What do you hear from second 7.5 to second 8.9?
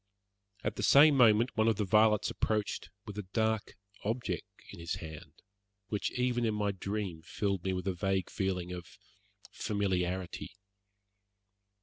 me with a vague feeling